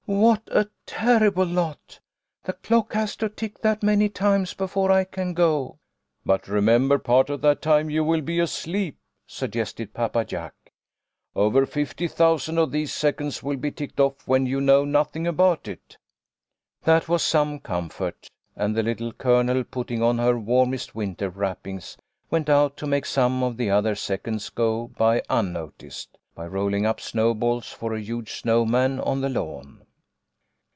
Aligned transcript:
"What 0.21 0.41
a 0.51 0.67
terrible 0.85 1.45
lot. 1.45 2.01
The 2.43 2.51
clock 2.51 2.91
has 2.91 3.15
to 3.15 3.29
tick 3.29 3.59
that 3.61 3.81
many 3.81 4.09
times 4.09 4.53
before 4.53 4.91
I 4.91 5.05
can 5.05 5.33
go." 5.33 5.79
"But 6.25 6.49
remember, 6.49 6.97
part 6.97 7.29
of 7.29 7.39
that 7.41 7.61
time 7.61 7.89
you 7.89 8.03
will 8.03 8.19
be 8.19 8.37
asleep," 8.41 8.97
suggested 9.25 9.93
Papa 9.93 10.25
Jack." 10.25 10.53
Over 11.35 11.65
fifty 11.65 12.09
thousand 12.09 12.57
of 12.57 12.73
these 12.73 12.91
seconds 12.93 13.41
will 13.41 13.55
be 13.55 13.71
ticked 13.71 14.01
off 14.01 14.27
when 14.27 14.45
you 14.45 14.59
know 14.59 14.83
nothing 14.83 15.25
about 15.27 15.65
it." 15.69 15.97
That 16.83 17.07
was 17.07 17.23
some 17.23 17.59
comfort, 17.59 18.27
and 18.53 18.75
the 18.75 18.83
Little 18.83 19.13
Colonel, 19.13 19.63
putting 19.63 20.03
on 20.03 20.17
her 20.17 20.37
warmest 20.37 20.93
winter 20.93 21.29
wrappings, 21.29 21.95
went 22.29 22.49
out 22.49 22.75
to 22.77 22.87
make 22.87 23.05
some 23.05 23.43
of 23.43 23.55
the 23.55 23.69
other 23.69 23.95
seconds 23.95 24.49
go 24.49 24.87
by 24.89 25.21
unnoticed, 25.29 26.17
by 26.35 26.47
rolling 26.47 26.85
up 26.85 26.99
snowballs 26.99 27.71
for 27.71 27.93
a 27.95 28.01
huge 28.01 28.33
snow 28.41 28.65
man 28.65 28.99
on 28.99 29.21
the 29.21 29.29
lawn. 29.29 29.85